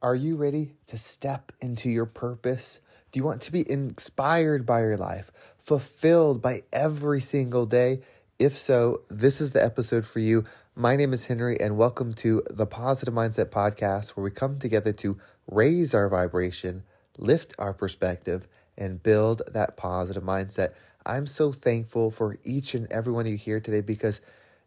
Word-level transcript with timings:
Are 0.00 0.14
you 0.14 0.36
ready 0.36 0.76
to 0.86 0.96
step 0.96 1.50
into 1.60 1.90
your 1.90 2.06
purpose? 2.06 2.78
Do 3.10 3.18
you 3.18 3.24
want 3.24 3.42
to 3.42 3.50
be 3.50 3.68
inspired 3.68 4.64
by 4.64 4.82
your 4.82 4.96
life, 4.96 5.32
fulfilled 5.58 6.40
by 6.40 6.62
every 6.72 7.20
single 7.20 7.66
day? 7.66 8.02
If 8.38 8.56
so, 8.56 9.00
this 9.08 9.40
is 9.40 9.50
the 9.50 9.64
episode 9.64 10.06
for 10.06 10.20
you. 10.20 10.44
My 10.76 10.94
name 10.94 11.12
is 11.12 11.26
Henry, 11.26 11.58
and 11.60 11.76
welcome 11.76 12.14
to 12.14 12.44
the 12.48 12.64
Positive 12.64 13.12
Mindset 13.12 13.46
Podcast, 13.46 14.10
where 14.10 14.22
we 14.22 14.30
come 14.30 14.60
together 14.60 14.92
to 14.92 15.18
raise 15.50 15.94
our 15.96 16.08
vibration, 16.08 16.84
lift 17.16 17.56
our 17.58 17.74
perspective, 17.74 18.46
and 18.76 19.02
build 19.02 19.42
that 19.52 19.76
positive 19.76 20.22
mindset. 20.22 20.74
I'm 21.06 21.26
so 21.26 21.50
thankful 21.50 22.12
for 22.12 22.36
each 22.44 22.72
and 22.76 22.86
every 22.92 23.12
one 23.12 23.26
of 23.26 23.32
you 23.32 23.36
here 23.36 23.58
today 23.58 23.80
because 23.80 24.20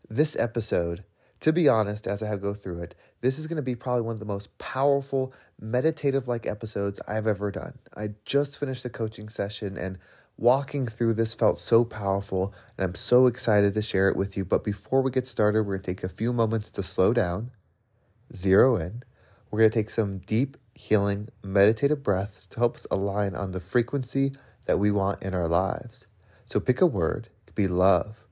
this 0.09 0.35
episode 0.35 1.05
to 1.41 1.51
be 1.51 1.67
honest, 1.67 2.05
as 2.05 2.21
I 2.21 2.35
go 2.37 2.53
through 2.53 2.81
it, 2.81 2.95
this 3.21 3.39
is 3.39 3.47
going 3.47 3.57
to 3.57 3.63
be 3.63 3.75
probably 3.75 4.03
one 4.03 4.13
of 4.13 4.19
the 4.19 4.25
most 4.25 4.55
powerful 4.59 5.33
meditative 5.59 6.27
like 6.27 6.45
episodes 6.45 6.99
I've 7.07 7.27
ever 7.27 7.51
done. 7.51 7.79
I 7.97 8.11
just 8.25 8.59
finished 8.59 8.83
the 8.83 8.91
coaching 8.91 9.27
session 9.27 9.75
and 9.75 9.97
walking 10.37 10.85
through 10.85 11.15
this 11.15 11.33
felt 11.33 11.57
so 11.57 11.83
powerful, 11.83 12.53
and 12.77 12.85
I'm 12.85 12.95
so 12.95 13.25
excited 13.25 13.73
to 13.73 13.81
share 13.81 14.07
it 14.07 14.15
with 14.15 14.37
you. 14.37 14.45
But 14.45 14.63
before 14.63 15.01
we 15.01 15.09
get 15.09 15.25
started, 15.25 15.63
we're 15.63 15.77
going 15.77 15.81
to 15.81 15.91
take 15.95 16.03
a 16.03 16.09
few 16.09 16.31
moments 16.31 16.69
to 16.71 16.83
slow 16.83 17.11
down, 17.11 17.49
zero 18.33 18.75
in. 18.75 19.01
We're 19.49 19.59
going 19.59 19.71
to 19.71 19.79
take 19.79 19.89
some 19.89 20.19
deep, 20.19 20.57
healing, 20.75 21.29
meditative 21.43 22.03
breaths 22.03 22.45
to 22.47 22.59
help 22.59 22.75
us 22.75 22.87
align 22.91 23.35
on 23.35 23.51
the 23.51 23.59
frequency 23.59 24.33
that 24.67 24.77
we 24.77 24.91
want 24.91 25.23
in 25.23 25.33
our 25.33 25.47
lives. 25.47 26.05
So 26.45 26.59
pick 26.59 26.81
a 26.81 26.85
word, 26.85 27.25
it 27.25 27.47
could 27.47 27.55
be 27.55 27.67
love, 27.67 28.25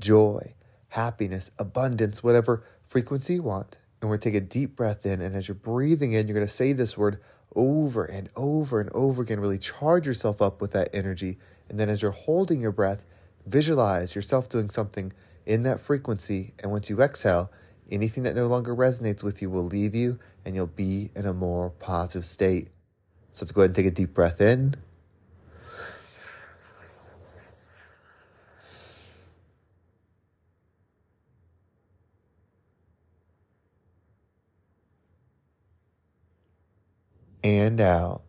joy 0.00 0.55
happiness, 0.88 1.50
abundance, 1.58 2.22
whatever 2.22 2.64
frequency 2.86 3.34
you 3.34 3.42
want. 3.42 3.78
And 4.00 4.10
we're 4.10 4.16
going 4.16 4.20
to 4.20 4.30
take 4.30 4.42
a 4.42 4.46
deep 4.46 4.76
breath 4.76 5.06
in. 5.06 5.20
And 5.20 5.34
as 5.34 5.48
you're 5.48 5.54
breathing 5.54 6.12
in, 6.12 6.28
you're 6.28 6.34
going 6.34 6.46
to 6.46 6.52
say 6.52 6.72
this 6.72 6.96
word 6.96 7.20
over 7.54 8.04
and 8.04 8.28
over 8.36 8.80
and 8.80 8.90
over 8.92 9.22
again. 9.22 9.40
Really 9.40 9.58
charge 9.58 10.06
yourself 10.06 10.42
up 10.42 10.60
with 10.60 10.72
that 10.72 10.90
energy. 10.92 11.38
And 11.68 11.80
then 11.80 11.88
as 11.88 12.02
you're 12.02 12.10
holding 12.10 12.60
your 12.60 12.72
breath, 12.72 13.02
visualize 13.46 14.14
yourself 14.14 14.48
doing 14.48 14.70
something 14.70 15.12
in 15.46 15.62
that 15.62 15.80
frequency. 15.80 16.52
And 16.62 16.70
once 16.70 16.90
you 16.90 17.00
exhale, 17.00 17.50
anything 17.90 18.24
that 18.24 18.36
no 18.36 18.46
longer 18.46 18.74
resonates 18.74 19.22
with 19.22 19.40
you 19.40 19.50
will 19.50 19.64
leave 19.64 19.94
you 19.94 20.18
and 20.44 20.54
you'll 20.54 20.66
be 20.66 21.10
in 21.14 21.26
a 21.26 21.34
more 21.34 21.70
positive 21.70 22.24
state. 22.24 22.68
So 23.32 23.44
let's 23.44 23.52
go 23.52 23.62
ahead 23.62 23.70
and 23.70 23.76
take 23.76 23.86
a 23.86 23.90
deep 23.90 24.14
breath 24.14 24.40
in. 24.40 24.74
And 37.46 37.80
out. 37.80 38.22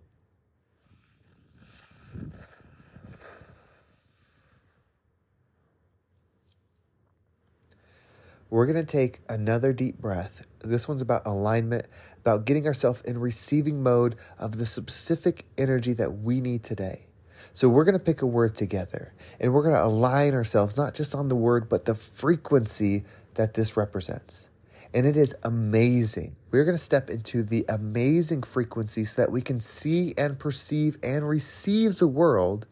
We're 8.49 8.67
going 8.67 8.77
to 8.77 8.89
take 8.89 9.19
another 9.27 9.73
deep 9.73 9.97
breath. 9.97 10.45
This 10.59 10.87
one's 10.87 11.01
about 11.01 11.25
alignment, 11.25 11.87
about 12.19 12.45
getting 12.45 12.67
ourselves 12.67 13.01
in 13.01 13.19
receiving 13.19 13.83
mode 13.83 14.15
of 14.37 14.57
the 14.57 14.65
specific 14.65 15.45
energy 15.57 15.93
that 15.93 16.19
we 16.19 16.39
need 16.39 16.63
today. 16.63 17.07
So 17.53 17.67
we're 17.67 17.83
going 17.85 17.97
to 17.97 18.03
pick 18.03 18.21
a 18.21 18.27
word 18.27 18.55
together 18.55 19.13
and 19.39 19.51
we're 19.51 19.63
going 19.63 19.75
to 19.75 19.83
align 19.83 20.33
ourselves 20.33 20.77
not 20.77 20.93
just 20.93 21.15
on 21.15 21.27
the 21.27 21.35
word, 21.35 21.69
but 21.69 21.85
the 21.85 21.95
frequency 21.95 23.03
that 23.33 23.55
this 23.55 23.75
represents 23.75 24.49
and 24.93 25.05
it 25.05 25.17
is 25.17 25.35
amazing. 25.43 26.35
We're 26.51 26.65
going 26.65 26.77
to 26.77 26.83
step 26.83 27.09
into 27.09 27.43
the 27.43 27.65
amazing 27.69 28.43
frequency 28.43 29.05
so 29.05 29.21
that 29.21 29.31
we 29.31 29.41
can 29.41 29.59
see 29.59 30.13
and 30.17 30.39
perceive 30.39 30.97
and 31.03 31.27
receive 31.27 31.97
the 31.97 32.07
world 32.07 32.65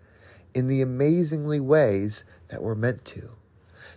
in 0.54 0.68
the 0.68 0.82
amazingly 0.82 1.60
ways 1.60 2.24
that 2.50 2.62
we're 2.62 2.76
meant 2.76 3.04
to. 3.06 3.30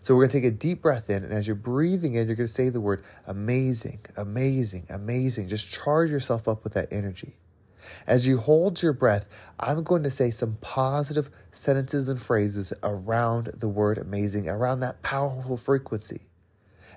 So 0.02 0.14
we're 0.14 0.22
going 0.22 0.30
to 0.30 0.40
take 0.40 0.52
a 0.52 0.56
deep 0.56 0.82
breath 0.82 1.10
in, 1.10 1.24
and 1.24 1.32
as 1.32 1.46
you're 1.46 1.56
breathing 1.56 2.14
in, 2.14 2.26
you're 2.26 2.36
going 2.36 2.46
to 2.46 2.52
say 2.52 2.68
the 2.68 2.80
word 2.80 3.02
amazing, 3.26 4.00
amazing, 4.16 4.86
amazing. 4.90 5.48
Just 5.48 5.70
charge 5.70 6.10
yourself 6.10 6.48
up 6.48 6.64
with 6.64 6.74
that 6.74 6.88
energy. 6.92 7.36
As 8.06 8.26
you 8.26 8.38
hold 8.38 8.82
your 8.82 8.92
breath, 8.92 9.26
I'm 9.58 9.82
going 9.82 10.02
to 10.02 10.10
say 10.10 10.30
some 10.30 10.58
positive 10.60 11.30
sentences 11.52 12.08
and 12.08 12.20
phrases 12.20 12.72
around 12.82 13.46
the 13.54 13.68
word 13.68 13.98
amazing, 13.98 14.48
around 14.48 14.80
that 14.80 15.02
powerful 15.02 15.56
frequency. 15.56 16.27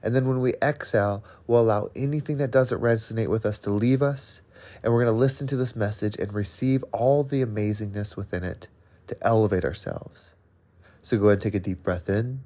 And 0.03 0.15
then 0.15 0.27
when 0.27 0.39
we 0.39 0.53
exhale, 0.61 1.23
we'll 1.47 1.61
allow 1.61 1.89
anything 1.95 2.37
that 2.37 2.51
doesn't 2.51 2.81
resonate 2.81 3.29
with 3.29 3.45
us 3.45 3.59
to 3.59 3.69
leave 3.71 4.01
us. 4.01 4.41
And 4.83 4.93
we're 4.93 5.03
going 5.03 5.13
to 5.13 5.19
listen 5.19 5.47
to 5.47 5.55
this 5.55 5.75
message 5.75 6.15
and 6.17 6.33
receive 6.33 6.83
all 6.91 7.23
the 7.23 7.43
amazingness 7.43 8.15
within 8.15 8.43
it 8.43 8.67
to 9.07 9.17
elevate 9.21 9.65
ourselves. 9.65 10.33
So 11.01 11.17
go 11.17 11.25
ahead 11.25 11.33
and 11.33 11.41
take 11.41 11.55
a 11.55 11.59
deep 11.59 11.83
breath 11.83 12.09
in. 12.09 12.43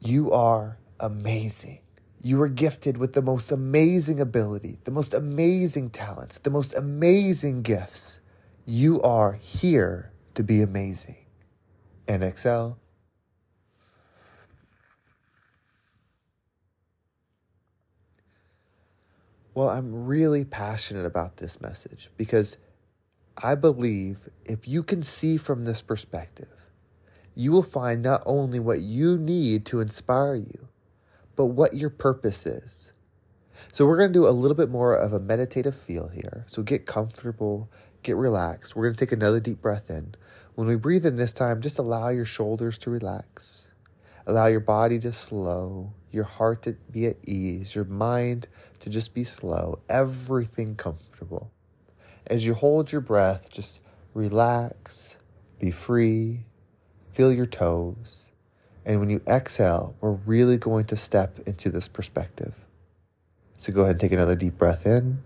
You 0.00 0.32
are 0.32 0.78
amazing. 1.00 1.80
You 2.20 2.40
are 2.42 2.48
gifted 2.48 2.98
with 2.98 3.14
the 3.14 3.22
most 3.22 3.50
amazing 3.50 4.20
ability, 4.20 4.78
the 4.84 4.90
most 4.90 5.14
amazing 5.14 5.90
talents, 5.90 6.38
the 6.38 6.50
most 6.50 6.74
amazing 6.74 7.62
gifts. 7.62 8.20
You 8.66 9.02
are 9.02 9.32
here 9.32 10.10
to 10.34 10.42
be 10.42 10.62
amazing. 10.62 11.16
And 12.08 12.22
exhale. 12.22 12.78
Well, 19.54 19.68
I'm 19.68 20.06
really 20.06 20.44
passionate 20.44 21.06
about 21.06 21.36
this 21.36 21.60
message 21.60 22.10
because 22.16 22.56
I 23.36 23.54
believe 23.54 24.28
if 24.44 24.66
you 24.66 24.82
can 24.82 25.02
see 25.02 25.36
from 25.36 25.64
this 25.64 25.80
perspective, 25.80 26.48
you 27.34 27.52
will 27.52 27.62
find 27.62 28.02
not 28.02 28.22
only 28.26 28.60
what 28.60 28.80
you 28.80 29.18
need 29.18 29.64
to 29.66 29.80
inspire 29.80 30.34
you, 30.36 30.68
but 31.36 31.46
what 31.46 31.74
your 31.74 31.90
purpose 31.90 32.46
is. 32.46 32.92
So, 33.72 33.86
we're 33.86 33.96
going 33.96 34.10
to 34.10 34.18
do 34.18 34.26
a 34.26 34.30
little 34.30 34.56
bit 34.56 34.68
more 34.68 34.94
of 34.94 35.12
a 35.12 35.20
meditative 35.20 35.76
feel 35.76 36.08
here. 36.08 36.44
So, 36.46 36.62
get 36.62 36.86
comfortable, 36.86 37.70
get 38.04 38.16
relaxed. 38.16 38.76
We're 38.76 38.84
going 38.84 38.94
to 38.94 39.04
take 39.04 39.12
another 39.12 39.40
deep 39.40 39.60
breath 39.60 39.90
in. 39.90 40.14
When 40.54 40.68
we 40.68 40.76
breathe 40.76 41.04
in 41.04 41.16
this 41.16 41.32
time, 41.32 41.60
just 41.60 41.78
allow 41.78 42.10
your 42.10 42.24
shoulders 42.24 42.78
to 42.78 42.90
relax. 42.90 43.72
Allow 44.26 44.46
your 44.46 44.60
body 44.60 44.98
to 45.00 45.12
slow, 45.12 45.92
your 46.12 46.24
heart 46.24 46.62
to 46.62 46.76
be 46.90 47.06
at 47.06 47.16
ease, 47.26 47.74
your 47.74 47.84
mind 47.84 48.46
to 48.80 48.88
just 48.88 49.12
be 49.14 49.24
slow, 49.24 49.80
everything 49.88 50.76
comfortable. 50.76 51.50
As 52.28 52.46
you 52.46 52.54
hold 52.54 52.92
your 52.92 53.00
breath, 53.00 53.50
just 53.52 53.80
relax, 54.14 55.18
be 55.58 55.70
free, 55.70 56.46
feel 57.12 57.32
your 57.32 57.46
toes. 57.46 58.30
And 58.86 59.00
when 59.00 59.10
you 59.10 59.20
exhale, 59.26 59.96
we're 60.00 60.12
really 60.12 60.56
going 60.56 60.84
to 60.86 60.96
step 60.96 61.38
into 61.46 61.70
this 61.70 61.88
perspective. 61.88 62.54
So 63.56 63.72
go 63.72 63.82
ahead 63.82 63.92
and 63.92 64.00
take 64.00 64.12
another 64.12 64.36
deep 64.36 64.56
breath 64.58 64.86
in. 64.86 65.18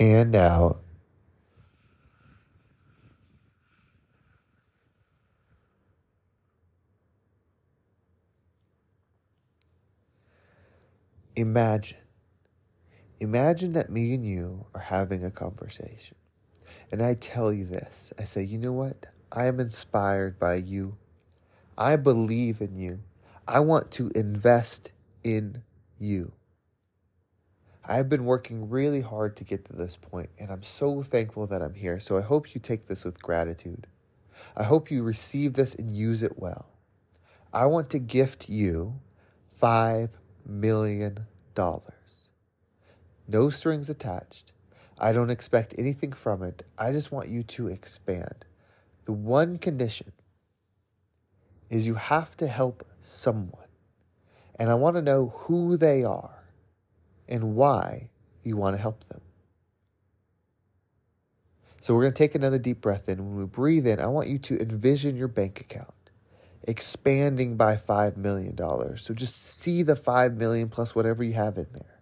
And 0.00 0.34
out. 0.34 0.78
Imagine. 11.36 11.98
Imagine 13.20 13.72
that 13.74 13.90
me 13.90 14.14
and 14.14 14.26
you 14.26 14.66
are 14.74 14.80
having 14.80 15.24
a 15.24 15.30
conversation. 15.30 16.16
And 16.92 17.02
I 17.02 17.14
tell 17.14 17.52
you 17.52 17.66
this 17.66 18.12
I 18.18 18.24
say, 18.24 18.42
you 18.42 18.58
know 18.58 18.72
what? 18.72 19.06
I 19.32 19.46
am 19.46 19.60
inspired 19.60 20.38
by 20.38 20.56
you. 20.56 20.96
I 21.78 21.96
believe 21.96 22.60
in 22.60 22.76
you. 22.76 23.00
I 23.48 23.60
want 23.60 23.90
to 23.92 24.10
invest 24.14 24.90
in 25.24 25.62
you. 25.98 26.32
I've 27.90 28.08
been 28.08 28.24
working 28.24 28.70
really 28.70 29.00
hard 29.00 29.36
to 29.38 29.44
get 29.44 29.64
to 29.64 29.72
this 29.72 29.96
point, 29.96 30.30
and 30.38 30.52
I'm 30.52 30.62
so 30.62 31.02
thankful 31.02 31.48
that 31.48 31.60
I'm 31.60 31.74
here. 31.74 31.98
So 31.98 32.16
I 32.16 32.20
hope 32.20 32.54
you 32.54 32.60
take 32.60 32.86
this 32.86 33.04
with 33.04 33.20
gratitude. 33.20 33.88
I 34.56 34.62
hope 34.62 34.92
you 34.92 35.02
receive 35.02 35.54
this 35.54 35.74
and 35.74 35.90
use 35.90 36.22
it 36.22 36.38
well. 36.38 36.68
I 37.52 37.66
want 37.66 37.90
to 37.90 37.98
gift 37.98 38.48
you 38.48 39.00
$5 39.60 40.12
million. 40.46 41.26
No 43.26 43.50
strings 43.50 43.90
attached. 43.90 44.52
I 44.96 45.12
don't 45.12 45.30
expect 45.30 45.74
anything 45.76 46.12
from 46.12 46.44
it. 46.44 46.62
I 46.78 46.92
just 46.92 47.10
want 47.10 47.28
you 47.28 47.42
to 47.42 47.66
expand. 47.66 48.44
The 49.04 49.12
one 49.12 49.58
condition 49.58 50.12
is 51.68 51.88
you 51.88 51.96
have 51.96 52.36
to 52.36 52.46
help 52.46 52.86
someone. 53.02 53.66
And 54.60 54.70
I 54.70 54.74
want 54.74 54.94
to 54.94 55.02
know 55.02 55.34
who 55.34 55.76
they 55.76 56.04
are 56.04 56.39
and 57.30 57.54
why 57.54 58.10
you 58.42 58.56
want 58.56 58.76
to 58.76 58.82
help 58.82 59.04
them. 59.04 59.20
So 61.80 61.94
we're 61.94 62.02
going 62.02 62.12
to 62.12 62.18
take 62.18 62.34
another 62.34 62.58
deep 62.58 62.80
breath 62.82 63.08
in. 63.08 63.18
When 63.18 63.36
we 63.36 63.46
breathe 63.46 63.86
in, 63.86 64.00
I 64.00 64.06
want 64.06 64.28
you 64.28 64.38
to 64.38 64.60
envision 64.60 65.16
your 65.16 65.28
bank 65.28 65.60
account 65.60 65.94
expanding 66.64 67.56
by 67.56 67.76
$5 67.76 68.16
million. 68.16 68.56
So 68.96 69.14
just 69.14 69.58
see 69.58 69.82
the 69.82 69.96
5 69.96 70.34
million 70.34 70.68
plus 70.68 70.94
whatever 70.94 71.24
you 71.24 71.32
have 71.32 71.56
in 71.56 71.66
there. 71.72 72.00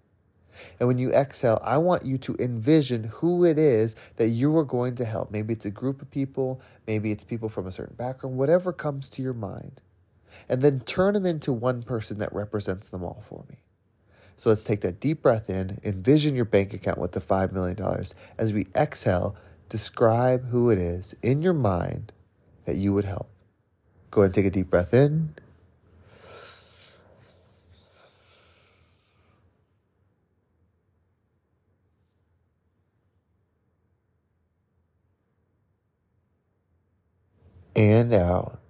And 0.81 0.89
when 0.89 0.99
you 0.99 1.13
exhale, 1.13 1.61
I 1.63 1.79
want 1.79 2.05
you 2.05 2.19
to 2.19 2.37
envision 2.41 3.05
who 3.05 3.45
it 3.45 3.59
is 3.59 3.95
that 4.17 4.29
you 4.29 4.57
are 4.57 4.65
going 4.65 4.97
to 4.97 5.05
help. 5.05 5.31
Maybe 5.31 5.53
it's 5.53 5.65
a 5.65 5.71
group 5.71 6.03
of 6.03 6.11
people, 6.11 6.61
maybe 6.87 7.13
it's 7.13 7.23
people 7.23 7.49
from 7.49 7.67
a 7.69 7.73
certain 7.73 7.95
background, 7.95 8.37
whatever 8.37 8.73
comes 8.73 9.09
to 9.11 9.23
your 9.23 9.35
mind. 9.35 9.81
And 10.49 10.61
then 10.61 10.81
turn 10.81 11.15
them 11.15 11.27
into 11.27 11.53
one 11.53 11.83
person 11.83 12.19
that 12.19 12.33
represents 12.33 12.89
them 12.89 13.05
all 13.05 13.23
for 13.27 13.45
me. 13.49 13.59
So 14.39 14.51
let's 14.51 14.63
take 14.63 14.83
that 14.83 15.01
deep 15.01 15.23
breath 15.23 15.51
in, 15.51 15.81
envision 15.83 16.37
your 16.37 16.45
bank 16.45 16.73
account 16.73 16.99
with 16.99 17.11
the 17.11 17.21
$5 17.21 17.51
million. 17.51 17.77
As 18.39 18.53
we 18.53 18.69
exhale, 18.77 19.35
describe 19.69 20.45
who 20.51 20.71
it 20.71 20.79
is 20.79 21.17
in 21.25 21.43
your 21.43 21.53
mind 21.53 22.13
that 22.65 22.77
you 22.77 22.95
would 22.95 23.05
help. 23.05 23.29
Go 24.13 24.21
ahead 24.21 24.27
and 24.29 24.35
take 24.35 24.47
a 24.47 24.51
deep 24.51 24.71
breath 24.71 24.95
in. 24.95 25.35
And 37.75 38.13
out. 38.15 38.61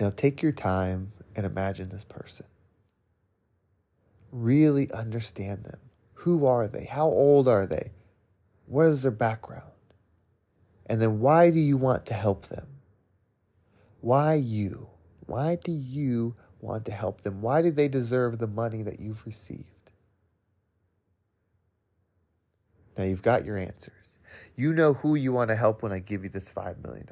Now 0.00 0.10
take 0.10 0.42
your 0.42 0.52
time 0.52 1.12
and 1.36 1.46
imagine 1.46 1.88
this 1.88 2.04
person. 2.04 2.46
Really 4.32 4.90
understand 4.92 5.64
them. 5.64 5.78
Who 6.14 6.46
are 6.46 6.66
they? 6.66 6.84
How 6.84 7.06
old 7.06 7.46
are 7.48 7.66
they? 7.66 7.92
What 8.66 8.86
is 8.86 9.02
their 9.02 9.12
background? 9.12 9.70
And 10.86 11.00
then 11.00 11.20
why 11.20 11.50
do 11.50 11.60
you 11.60 11.76
want 11.76 12.06
to 12.06 12.14
help 12.14 12.46
them? 12.46 12.66
Why 14.00 14.34
you? 14.34 14.88
Why 15.26 15.56
do 15.62 15.72
you 15.72 16.34
want 16.60 16.84
to 16.86 16.92
help 16.92 17.22
them? 17.22 17.40
Why 17.40 17.62
do 17.62 17.70
they 17.70 17.88
deserve 17.88 18.38
the 18.38 18.46
money 18.46 18.82
that 18.82 19.00
you've 19.00 19.24
received? 19.24 19.68
Now 22.96 23.04
you've 23.04 23.22
got 23.22 23.44
your 23.44 23.56
answers. 23.56 24.18
You 24.56 24.72
know 24.72 24.94
who 24.94 25.14
you 25.14 25.32
want 25.32 25.50
to 25.50 25.56
help 25.56 25.82
when 25.82 25.92
I 25.92 25.98
give 25.98 26.22
you 26.22 26.30
this 26.30 26.52
$5 26.52 26.82
million. 26.82 27.06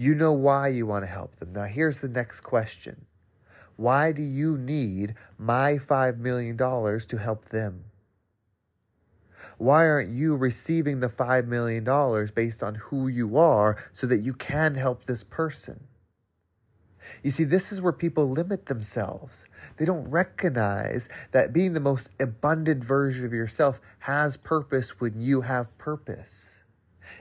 You 0.00 0.14
know 0.14 0.32
why 0.32 0.68
you 0.68 0.86
want 0.86 1.04
to 1.04 1.10
help 1.10 1.36
them. 1.36 1.52
Now 1.52 1.64
here's 1.64 2.00
the 2.00 2.08
next 2.08 2.40
question 2.40 3.04
Why 3.76 4.12
do 4.12 4.22
you 4.22 4.56
need 4.56 5.12
my 5.36 5.72
$5 5.72 6.16
million 6.16 6.56
to 6.56 7.16
help 7.18 7.44
them? 7.44 7.84
Why 9.58 9.86
aren't 9.86 10.08
you 10.08 10.36
receiving 10.36 11.00
the 11.00 11.08
$5 11.08 11.46
million 11.48 11.84
based 12.34 12.62
on 12.62 12.76
who 12.76 13.08
you 13.08 13.36
are 13.36 13.76
so 13.92 14.06
that 14.06 14.20
you 14.20 14.32
can 14.32 14.74
help 14.74 15.04
this 15.04 15.22
person? 15.22 15.84
You 17.22 17.30
see, 17.30 17.44
this 17.44 17.70
is 17.70 17.82
where 17.82 17.92
people 17.92 18.30
limit 18.30 18.64
themselves. 18.64 19.44
They 19.76 19.84
don't 19.84 20.08
recognize 20.08 21.10
that 21.32 21.52
being 21.52 21.74
the 21.74 21.78
most 21.78 22.08
abundant 22.18 22.82
version 22.82 23.26
of 23.26 23.34
yourself 23.34 23.82
has 23.98 24.38
purpose 24.38 24.98
when 24.98 25.20
you 25.20 25.42
have 25.42 25.76
purpose. 25.76 26.59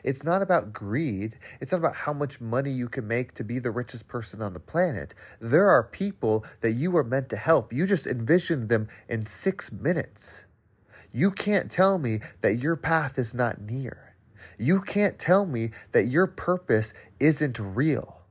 It's 0.03 0.23
not 0.23 0.41
about 0.41 0.73
greed. 0.73 1.37
It's 1.61 1.71
not 1.71 1.79
about 1.79 1.95
how 1.95 2.13
much 2.13 2.41
money 2.41 2.71
you 2.71 2.87
can 2.87 3.07
make 3.07 3.33
to 3.33 3.43
be 3.43 3.59
the 3.59 3.71
richest 3.71 4.07
person 4.07 4.41
on 4.41 4.53
the 4.53 4.59
planet. 4.59 5.15
There 5.39 5.69
are 5.69 5.83
people 5.83 6.45
that 6.61 6.73
you 6.73 6.95
are 6.97 7.03
meant 7.03 7.29
to 7.29 7.37
help. 7.37 7.73
You 7.73 7.85
just 7.85 8.07
envision 8.07 8.67
them 8.67 8.87
in 9.07 9.25
six 9.25 9.71
minutes. 9.71 10.45
You 11.11 11.31
can't 11.31 11.71
tell 11.71 11.97
me 11.97 12.19
that 12.41 12.59
your 12.59 12.75
path 12.75 13.17
is 13.17 13.33
not 13.33 13.61
near. 13.61 14.15
You 14.57 14.81
can't 14.81 15.17
tell 15.17 15.45
me 15.45 15.71
that 15.91 16.07
your 16.07 16.27
purpose 16.27 16.93
isn't 17.19 17.59
real. 17.59 18.21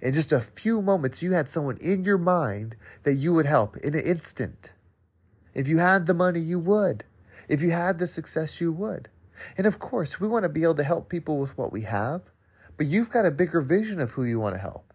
In 0.00 0.12
just 0.12 0.30
a 0.30 0.40
few 0.40 0.82
moments, 0.82 1.22
you 1.22 1.32
had 1.32 1.48
someone 1.48 1.78
in 1.80 2.04
your 2.04 2.18
mind 2.18 2.76
that 3.02 3.14
you 3.14 3.34
would 3.34 3.46
help 3.46 3.76
in 3.78 3.94
an 3.94 4.04
instant. 4.04 4.72
If 5.54 5.66
you 5.66 5.78
had 5.78 6.06
the 6.06 6.14
money, 6.14 6.40
you 6.40 6.58
would. 6.58 7.04
If 7.48 7.62
you 7.62 7.70
had 7.70 7.98
the 7.98 8.06
success, 8.06 8.60
you 8.60 8.72
would. 8.72 9.08
And 9.56 9.66
of 9.66 9.78
course, 9.78 10.20
we 10.20 10.28
want 10.28 10.44
to 10.44 10.48
be 10.48 10.62
able 10.62 10.74
to 10.74 10.84
help 10.84 11.08
people 11.08 11.38
with 11.38 11.56
what 11.56 11.72
we 11.72 11.82
have, 11.82 12.22
but 12.76 12.86
you've 12.86 13.10
got 13.10 13.26
a 13.26 13.30
bigger 13.30 13.60
vision 13.60 14.00
of 14.00 14.10
who 14.10 14.24
you 14.24 14.38
want 14.38 14.54
to 14.54 14.60
help. 14.60 14.92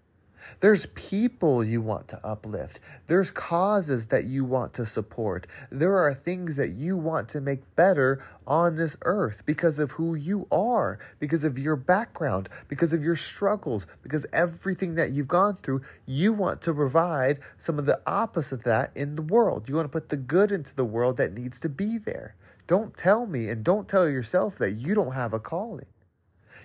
There's 0.60 0.88
people 0.88 1.64
you 1.64 1.82
want 1.82 2.08
to 2.10 2.20
uplift. 2.26 2.80
There's 3.08 3.32
causes 3.32 4.08
that 4.08 4.26
you 4.26 4.44
want 4.44 4.74
to 4.76 4.86
support. 4.86 5.48
There 5.70 5.98
are 5.98 6.14
things 6.14 6.56
that 6.56 6.70
you 6.70 6.98
want 6.98 7.30
to 7.30 7.42
make 7.42 7.76
better 7.76 8.24
on 8.48 8.76
this 8.76 8.98
earth 9.04 9.44
because 9.46 9.80
of 9.80 9.92
who 9.92 10.16
you 10.16 10.48
are, 10.52 11.00
because 11.20 11.44
of 11.44 11.60
your 11.60 11.76
background, 11.76 12.50
because 12.68 12.94
of 12.94 13.04
your 13.04 13.16
struggles, 13.16 13.86
because 14.02 14.26
everything 14.34 14.96
that 14.96 15.12
you've 15.12 15.28
gone 15.28 15.58
through, 15.62 15.82
you 16.06 16.34
want 16.34 16.62
to 16.64 16.74
provide 16.74 17.40
some 17.58 17.78
of 17.78 17.86
the 17.86 18.00
opposite 18.06 18.52
of 18.52 18.64
that 18.64 18.92
in 18.96 19.16
the 19.16 19.22
world. 19.22 19.70
You 19.70 19.76
want 19.76 19.86
to 19.86 19.90
put 19.90 20.10
the 20.10 20.18
good 20.18 20.52
into 20.52 20.76
the 20.76 20.86
world 20.86 21.18
that 21.18 21.34
needs 21.34 21.60
to 21.62 21.70
be 21.70 21.98
there. 21.98 22.36
Don't 22.68 22.96
tell 22.96 23.26
me 23.26 23.50
and 23.50 23.64
don't 23.64 23.88
tell 23.88 24.08
yourself 24.08 24.58
that 24.58 24.74
you 24.74 24.96
don't 24.96 25.14
have 25.14 25.34
a 25.34 25.40
calling. 25.40 25.88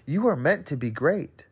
You 0.07 0.29
are 0.29 0.37
meant 0.37 0.67
to 0.67 0.77
be 0.77 0.91
great. 0.91 1.47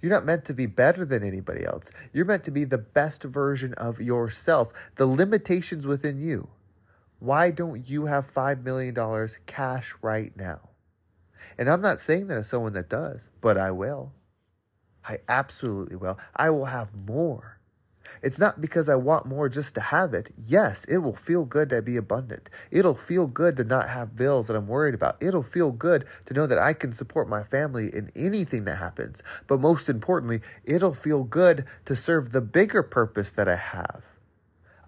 You're 0.00 0.12
not 0.12 0.24
meant 0.24 0.46
to 0.46 0.54
be 0.54 0.66
better 0.66 1.04
than 1.04 1.22
anybody 1.22 1.64
else. 1.64 1.90
You're 2.12 2.24
meant 2.24 2.44
to 2.44 2.50
be 2.50 2.64
the 2.64 2.78
best 2.78 3.22
version 3.22 3.74
of 3.74 4.00
yourself, 4.00 4.72
the 4.94 5.06
limitations 5.06 5.86
within 5.86 6.20
you. 6.20 6.48
Why 7.18 7.50
don't 7.50 7.88
you 7.88 8.06
have 8.06 8.26
$5 8.26 8.64
million 8.64 8.96
cash 9.44 9.94
right 10.00 10.34
now? 10.36 10.70
And 11.58 11.68
I'm 11.68 11.82
not 11.82 11.98
saying 11.98 12.28
that 12.28 12.38
as 12.38 12.48
someone 12.48 12.72
that 12.72 12.88
does, 12.88 13.28
but 13.42 13.58
I 13.58 13.70
will. 13.70 14.12
I 15.04 15.18
absolutely 15.28 15.96
will. 15.96 16.18
I 16.34 16.48
will 16.50 16.64
have 16.64 16.88
more. 17.06 17.59
It's 18.22 18.38
not 18.38 18.60
because 18.60 18.88
I 18.88 18.94
want 18.94 19.26
more 19.26 19.48
just 19.48 19.74
to 19.74 19.80
have 19.80 20.14
it. 20.14 20.30
Yes, 20.46 20.84
it 20.84 20.98
will 20.98 21.14
feel 21.14 21.44
good 21.44 21.70
to 21.70 21.82
be 21.82 21.96
abundant. 21.96 22.50
It'll 22.70 22.94
feel 22.94 23.26
good 23.26 23.56
to 23.56 23.64
not 23.64 23.88
have 23.88 24.16
bills 24.16 24.46
that 24.46 24.56
I'm 24.56 24.66
worried 24.66 24.94
about. 24.94 25.22
It'll 25.22 25.42
feel 25.42 25.72
good 25.72 26.06
to 26.26 26.34
know 26.34 26.46
that 26.46 26.58
I 26.58 26.72
can 26.72 26.92
support 26.92 27.28
my 27.28 27.42
family 27.42 27.90
in 27.94 28.10
anything 28.16 28.64
that 28.64 28.76
happens. 28.76 29.22
But 29.46 29.60
most 29.60 29.88
importantly, 29.88 30.40
it'll 30.64 30.94
feel 30.94 31.24
good 31.24 31.64
to 31.86 31.96
serve 31.96 32.30
the 32.32 32.40
bigger 32.40 32.82
purpose 32.82 33.32
that 33.32 33.48
I 33.48 33.56
have. 33.56 34.04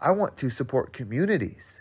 I 0.01 0.11
want 0.11 0.37
to 0.39 0.51
support 0.51 0.93
communities. 0.93 1.81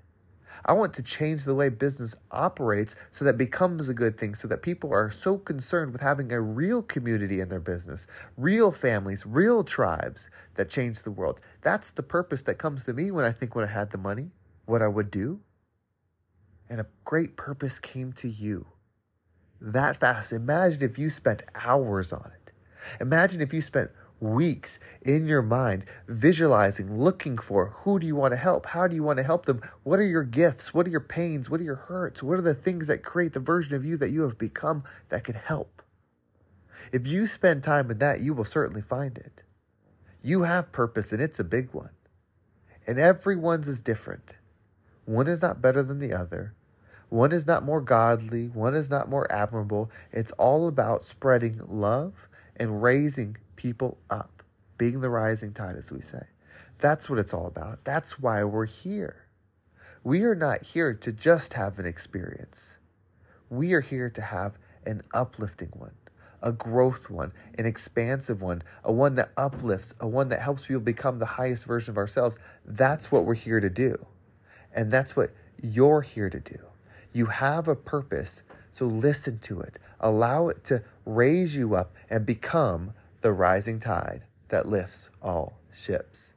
I 0.66 0.74
want 0.74 0.94
to 0.96 1.04
change 1.04 1.44
the 1.44 1.56
way 1.56 1.70
business 1.70 2.16
operates 2.32 2.96
so 3.12 3.26
that 3.26 3.38
becomes 3.38 3.90
a 3.90 3.94
good 3.94 4.18
thing, 4.18 4.36
so 4.36 4.48
that 4.48 4.62
people 4.62 4.94
are 4.94 5.10
so 5.10 5.38
concerned 5.38 5.92
with 5.92 6.02
having 6.02 6.32
a 6.32 6.42
real 6.42 6.82
community 6.82 7.40
in 7.40 7.50
their 7.50 7.60
business, 7.60 8.08
real 8.38 8.72
families, 8.72 9.26
real 9.26 9.64
tribes 9.64 10.30
that 10.56 10.70
change 10.70 11.04
the 11.04 11.12
world. 11.12 11.42
That's 11.62 11.92
the 11.92 12.04
purpose 12.04 12.44
that 12.44 12.58
comes 12.58 12.86
to 12.86 12.94
me 12.94 13.12
when 13.12 13.26
I 13.26 13.32
think 13.32 13.56
when 13.56 13.66
I 13.66 13.72
had 13.72 13.92
the 13.92 13.98
money, 13.98 14.32
what 14.66 14.82
I 14.82 14.88
would 14.88 15.12
do. 15.12 15.40
And 16.70 16.80
a 16.80 16.88
great 17.04 17.36
purpose 17.36 17.80
came 17.80 18.14
to 18.14 18.30
you 18.30 18.66
that 19.62 19.98
fast. 19.98 20.34
Imagine 20.34 20.82
if 20.82 20.98
you 20.98 21.10
spent 21.10 21.44
hours 21.54 22.12
on 22.12 22.32
it. 22.36 22.52
Imagine 23.00 23.42
if 23.42 23.54
you 23.54 23.62
spent 23.62 23.92
weeks 24.22 24.80
in 25.02 25.26
your 25.28 25.42
mind, 25.42 25.86
visualizing, 26.08 26.98
looking 26.98 27.38
for 27.38 27.72
who 27.78 28.00
do 28.00 28.08
you 28.08 28.16
want 28.16 28.32
to 28.32 28.38
help? 28.38 28.66
How 28.66 28.88
do 28.88 28.96
you 28.96 29.04
want 29.04 29.18
to 29.18 29.24
help 29.24 29.46
them? 29.46 29.62
What 29.84 30.00
are 30.00 30.06
your 30.06 30.24
gifts? 30.24 30.74
What 30.74 30.88
are 30.88 30.92
your 30.92 31.02
pains? 31.02 31.50
What 31.50 31.60
are 31.60 31.66
your 31.66 31.76
hurts? 31.76 32.24
What 32.24 32.38
are 32.38 32.44
the 32.44 32.54
things 32.54 32.88
that 32.88 33.04
create 33.04 33.34
the 33.34 33.40
version 33.40 33.76
of 33.76 33.84
you 33.84 33.98
that 33.98 34.12
you 34.12 34.22
have 34.22 34.38
become 34.38 34.84
that 35.10 35.24
can 35.24 35.36
help? 35.36 35.82
If 36.92 37.06
you 37.08 37.26
spend 37.26 37.64
time 37.64 37.92
in 37.92 37.98
that, 37.98 38.22
you 38.22 38.34
will 38.34 38.46
certainly 38.46 38.82
find 38.82 39.18
it. 39.18 39.44
You 40.24 40.44
have 40.44 40.72
purpose, 40.72 41.12
and 41.12 41.22
it's 41.22 41.40
a 41.40 41.44
big 41.44 41.74
one. 41.74 41.90
And 42.88 43.00
everyone's 43.00 43.68
is 43.68 43.82
different. 43.82 44.38
One 45.06 45.28
is 45.28 45.42
not 45.42 45.62
better 45.62 45.84
than 45.84 46.00
the 46.00 46.14
other. 46.14 46.54
One 47.10 47.32
is 47.32 47.46
not 47.46 47.66
more 47.66 47.82
godly. 47.82 48.48
One 48.48 48.74
is 48.74 48.90
not 48.90 49.10
more 49.10 49.32
admirable. 49.32 49.92
It's 50.12 50.32
all 50.34 50.68
about 50.68 51.04
spreading 51.04 51.62
love 51.68 52.30
and 52.56 52.82
raising 52.82 53.38
people 53.62 54.00
up, 54.10 54.42
being 54.80 55.02
the 55.02 55.10
rising 55.10 55.54
tide, 55.54 55.76
as 55.76 55.92
we 55.92 56.02
say. 56.02 56.24
That's 56.80 57.10
what 57.10 57.20
it's 57.20 57.34
all 57.34 57.46
about. 57.46 57.84
That's 57.84 58.20
why 58.20 58.44
we're 58.44 58.66
here. 58.66 59.28
We 60.04 60.24
are 60.24 60.34
not 60.36 60.64
here 60.64 60.96
to 60.96 61.12
just 61.12 61.54
have 61.54 61.78
an 61.78 61.86
experience. 61.86 62.80
We 63.52 63.74
are 63.74 63.82
here 63.82 64.10
to 64.10 64.22
have 64.22 64.58
an 64.88 65.04
uplifting 65.14 65.70
one, 65.78 65.94
a 66.42 66.52
growth 66.52 67.12
one, 67.12 67.34
an 67.60 67.68
expansive 67.68 68.42
one, 68.42 68.64
a 68.84 68.92
one 68.92 69.14
that 69.16 69.32
uplifts, 69.38 69.94
a 70.00 70.08
one 70.08 70.30
that 70.30 70.42
helps 70.42 70.66
people 70.66 70.82
become 70.82 71.20
the 71.20 71.28
highest 71.28 71.66
version 71.66 71.92
of 71.92 71.98
ourselves. 71.98 72.40
That's 72.66 73.12
what 73.12 73.26
we're 73.26 73.36
here 73.36 73.60
to 73.60 73.70
do. 73.70 74.08
And 74.74 74.92
that's 74.92 75.16
what 75.16 75.32
you're 75.62 76.02
here 76.02 76.32
to 76.32 76.40
do. 76.40 76.60
You 77.14 77.28
have 77.28 77.68
a 77.68 77.76
purpose 77.76 78.42
So 78.72 78.86
listen 78.86 79.40
to 79.40 79.62
it, 79.62 79.80
allow 80.00 80.48
it 80.48 80.64
to 80.66 80.84
raise 81.06 81.56
you 81.56 81.76
up 81.76 81.94
and 82.10 82.26
become 82.26 82.94
the 83.22 83.32
rising 83.32 83.80
tide 83.80 84.26
that 84.50 84.68
lifts 84.68 85.10
all 85.22 85.58
ships. 85.74 86.34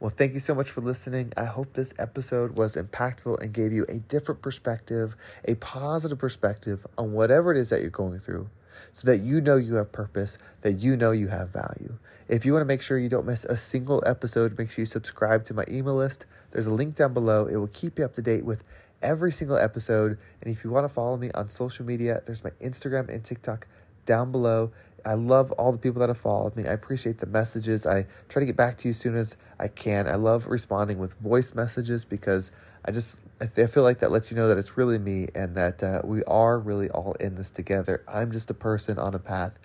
Well, 0.00 0.10
thank 0.10 0.34
you 0.34 0.40
so 0.40 0.54
much 0.54 0.70
for 0.70 0.80
listening. 0.80 1.32
I 1.36 1.44
hope 1.44 1.72
this 1.72 1.94
episode 1.98 2.56
was 2.56 2.76
impactful 2.76 3.40
and 3.40 3.52
gave 3.52 3.72
you 3.72 3.86
a 3.88 4.00
different 4.00 4.42
perspective, 4.42 5.16
a 5.46 5.54
positive 5.54 6.18
perspective 6.18 6.86
on 6.98 7.12
whatever 7.12 7.52
it 7.52 7.58
is 7.58 7.70
that 7.70 7.80
you're 7.80 7.90
going 7.90 8.18
through 8.18 8.50
so 8.92 9.06
that 9.06 9.18
you 9.18 9.40
know 9.40 9.56
you 9.56 9.74
have 9.74 9.92
purpose, 9.92 10.36
that 10.62 10.72
you 10.72 10.96
know 10.96 11.12
you 11.12 11.28
have 11.28 11.50
value. 11.50 11.96
If 12.28 12.44
you 12.44 12.52
want 12.52 12.62
to 12.62 12.66
make 12.66 12.82
sure 12.82 12.98
you 12.98 13.08
don't 13.08 13.26
miss 13.26 13.44
a 13.44 13.56
single 13.56 14.02
episode, 14.06 14.58
make 14.58 14.70
sure 14.70 14.82
you 14.82 14.86
subscribe 14.86 15.44
to 15.44 15.54
my 15.54 15.64
email 15.68 15.94
list. 15.94 16.26
There's 16.50 16.66
a 16.66 16.72
link 16.72 16.96
down 16.96 17.14
below. 17.14 17.46
It 17.46 17.56
will 17.56 17.68
keep 17.68 17.98
you 17.98 18.04
up 18.04 18.14
to 18.14 18.22
date 18.22 18.44
with 18.44 18.64
every 19.02 19.30
single 19.30 19.56
episode. 19.56 20.18
And 20.42 20.52
if 20.52 20.64
you 20.64 20.70
want 20.70 20.84
to 20.84 20.92
follow 20.92 21.16
me 21.16 21.30
on 21.34 21.48
social 21.48 21.84
media, 21.84 22.22
there's 22.26 22.42
my 22.42 22.50
Instagram 22.62 23.08
and 23.08 23.22
TikTok 23.22 23.66
down 24.06 24.32
below. 24.32 24.72
I 25.04 25.14
love 25.14 25.52
all 25.52 25.72
the 25.72 25.78
people 25.78 26.00
that 26.00 26.08
have 26.08 26.18
followed 26.18 26.56
me. 26.56 26.66
I 26.66 26.72
appreciate 26.72 27.18
the 27.18 27.26
messages. 27.26 27.86
I 27.86 28.06
try 28.28 28.40
to 28.40 28.46
get 28.46 28.56
back 28.56 28.78
to 28.78 28.88
you 28.88 28.90
as 28.90 28.98
soon 28.98 29.14
as 29.16 29.36
I 29.58 29.68
can. 29.68 30.06
I 30.08 30.14
love 30.14 30.46
responding 30.46 30.98
with 30.98 31.14
voice 31.14 31.54
messages 31.54 32.04
because 32.04 32.50
I 32.84 32.90
just 32.90 33.20
I 33.40 33.46
feel 33.46 33.82
like 33.82 33.98
that 34.00 34.10
lets 34.10 34.30
you 34.30 34.36
know 34.36 34.48
that 34.48 34.58
it's 34.58 34.76
really 34.76 34.98
me 34.98 35.28
and 35.34 35.56
that 35.56 35.82
uh, 35.82 36.00
we 36.04 36.22
are 36.24 36.58
really 36.58 36.88
all 36.90 37.14
in 37.14 37.34
this 37.34 37.50
together. 37.50 38.02
I'm 38.08 38.32
just 38.32 38.48
a 38.50 38.54
person 38.54 38.98
on 38.98 39.14
a 39.14 39.18
path 39.18 39.58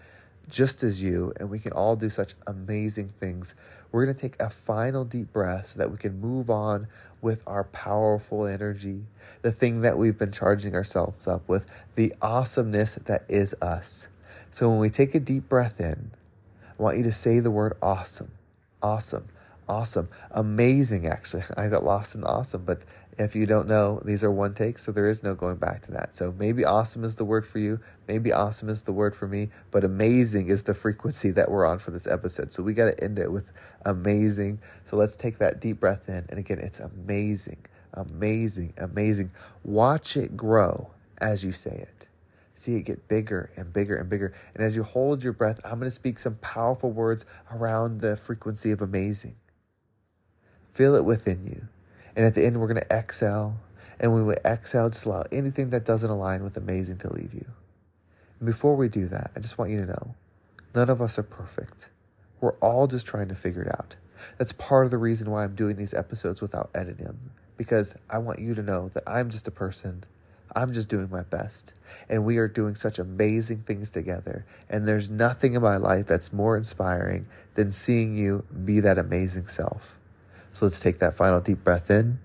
just 0.49 0.83
as 0.83 1.01
you, 1.01 1.31
and 1.39 1.49
we 1.49 1.59
can 1.59 1.71
all 1.71 1.95
do 1.95 2.09
such 2.09 2.33
amazing 2.47 3.09
things. 3.09 3.55
We're 3.91 4.03
going 4.05 4.15
to 4.15 4.21
take 4.21 4.39
a 4.41 4.49
final 4.49 5.05
deep 5.05 5.31
breath 5.31 5.67
so 5.67 5.79
that 5.79 5.91
we 5.91 5.97
can 5.97 6.19
move 6.19 6.49
on 6.49 6.87
with 7.21 7.43
our 7.45 7.65
powerful 7.65 8.45
energy, 8.45 9.05
the 9.41 9.51
thing 9.51 9.81
that 9.81 9.97
we've 9.97 10.17
been 10.17 10.31
charging 10.31 10.75
ourselves 10.75 11.27
up 11.27 11.47
with, 11.47 11.65
the 11.95 12.13
awesomeness 12.21 12.95
that 12.95 13.23
is 13.27 13.53
us. 13.61 14.07
So 14.51 14.69
when 14.69 14.79
we 14.79 14.89
take 14.89 15.13
a 15.13 15.19
deep 15.19 15.47
breath 15.47 15.79
in, 15.79 16.11
I 16.77 16.81
want 16.81 16.97
you 16.97 17.03
to 17.03 17.11
say 17.11 17.39
the 17.39 17.51
word 17.51 17.77
awesome, 17.81 18.31
awesome, 18.81 19.27
awesome, 19.67 20.09
amazing. 20.31 21.07
Actually, 21.07 21.43
I 21.57 21.67
got 21.67 21.83
lost 21.83 22.15
in 22.15 22.23
awesome, 22.23 22.65
but 22.65 22.83
if 23.19 23.35
you 23.35 23.45
don't 23.45 23.67
know, 23.67 24.01
these 24.05 24.23
are 24.23 24.31
one 24.31 24.53
takes, 24.53 24.83
so 24.83 24.91
there 24.91 25.05
is 25.05 25.23
no 25.23 25.35
going 25.35 25.57
back 25.57 25.81
to 25.83 25.91
that. 25.91 26.15
So 26.15 26.33
maybe 26.39 26.63
awesome 26.63 27.03
is 27.03 27.17
the 27.17 27.25
word 27.25 27.45
for 27.45 27.59
you, 27.59 27.79
maybe 28.07 28.31
awesome 28.31 28.69
is 28.69 28.83
the 28.83 28.93
word 28.93 29.15
for 29.15 29.27
me, 29.27 29.49
but 29.71 29.83
amazing 29.83 30.49
is 30.49 30.63
the 30.63 30.73
frequency 30.85 31.29
that 31.31 31.51
we're 31.51 31.65
on 31.65 31.79
for 31.79 31.91
this 31.91 32.07
episode. 32.07 32.51
So 32.53 32.63
we 32.63 32.73
got 32.73 32.85
to 32.85 33.03
end 33.03 33.19
it 33.19 33.31
with 33.31 33.51
amazing. 33.85 34.61
So 34.85 34.95
let's 34.95 35.15
take 35.15 35.37
that 35.39 35.59
deep 35.59 35.81
breath 35.81 36.07
in. 36.07 36.25
And 36.29 36.39
again, 36.39 36.59
it's 36.59 36.79
amazing, 36.79 37.65
amazing, 37.93 38.73
amazing. 38.77 39.31
Watch 39.63 40.15
it 40.17 40.35
grow 40.35 40.91
as 41.19 41.43
you 41.43 41.51
say 41.51 41.75
it. 41.75 42.08
See 42.59 42.75
it 42.75 42.81
get 42.81 43.07
bigger 43.07 43.51
and 43.55 43.71
bigger 43.71 43.95
and 43.95 44.09
bigger. 44.09 44.33
And 44.53 44.61
as 44.61 44.75
you 44.75 44.83
hold 44.83 45.23
your 45.23 45.31
breath, 45.31 45.61
I'm 45.63 45.79
going 45.79 45.89
to 45.89 45.91
speak 45.91 46.19
some 46.19 46.35
powerful 46.41 46.91
words 46.91 47.25
around 47.53 48.01
the 48.01 48.17
frequency 48.17 48.71
of 48.71 48.81
amazing. 48.81 49.37
Feel 50.73 50.93
it 50.95 51.05
within 51.05 51.45
you. 51.45 51.69
And 52.17 52.25
at 52.25 52.35
the 52.35 52.45
end, 52.45 52.59
we're 52.59 52.67
going 52.67 52.81
to 52.81 52.93
exhale. 52.93 53.55
And 53.97 54.13
when 54.13 54.25
we 54.25 54.33
exhale, 54.43 54.89
just 54.89 55.05
allow 55.05 55.23
anything 55.31 55.69
that 55.69 55.85
doesn't 55.85 56.09
align 56.09 56.43
with 56.43 56.57
amazing 56.57 56.97
to 56.97 57.13
leave 57.13 57.33
you. 57.33 57.45
And 58.41 58.45
before 58.45 58.75
we 58.75 58.89
do 58.89 59.07
that, 59.07 59.31
I 59.37 59.39
just 59.39 59.57
want 59.57 59.71
you 59.71 59.79
to 59.79 59.85
know 59.85 60.15
none 60.75 60.89
of 60.89 61.01
us 61.01 61.17
are 61.17 61.23
perfect. 61.23 61.89
We're 62.41 62.57
all 62.57 62.87
just 62.87 63.07
trying 63.07 63.29
to 63.29 63.35
figure 63.35 63.61
it 63.61 63.73
out. 63.73 63.95
That's 64.37 64.51
part 64.51 64.83
of 64.83 64.91
the 64.91 64.97
reason 64.97 65.31
why 65.31 65.45
I'm 65.45 65.55
doing 65.55 65.77
these 65.77 65.93
episodes 65.93 66.41
without 66.41 66.71
editing 66.75 67.05
them, 67.05 67.31
because 67.55 67.95
I 68.09 68.17
want 68.17 68.39
you 68.39 68.53
to 68.53 68.61
know 68.61 68.89
that 68.89 69.03
I'm 69.07 69.29
just 69.29 69.47
a 69.47 69.51
person. 69.51 70.03
I'm 70.55 70.73
just 70.73 70.89
doing 70.89 71.09
my 71.09 71.23
best. 71.23 71.73
And 72.09 72.25
we 72.25 72.37
are 72.37 72.47
doing 72.47 72.75
such 72.75 72.99
amazing 72.99 73.63
things 73.63 73.89
together. 73.89 74.45
And 74.69 74.87
there's 74.87 75.09
nothing 75.09 75.53
in 75.53 75.61
my 75.61 75.77
life 75.77 76.07
that's 76.07 76.33
more 76.33 76.57
inspiring 76.57 77.27
than 77.55 77.71
seeing 77.71 78.15
you 78.15 78.45
be 78.65 78.79
that 78.81 78.97
amazing 78.97 79.47
self. 79.47 79.99
So 80.51 80.65
let's 80.65 80.79
take 80.79 80.99
that 80.99 81.15
final 81.15 81.41
deep 81.41 81.63
breath 81.63 81.91
in. 81.91 82.19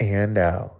And 0.00 0.38
out. 0.38 0.77